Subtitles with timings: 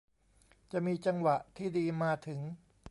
[0.71, 2.39] จะมีจังหวะที่ดีมาถึง